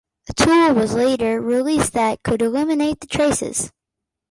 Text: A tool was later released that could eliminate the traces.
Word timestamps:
A 0.29 0.33
tool 0.33 0.73
was 0.73 0.95
later 0.95 1.39
released 1.39 1.93
that 1.93 2.23
could 2.23 2.41
eliminate 2.41 3.01
the 3.01 3.05
traces. 3.05 3.71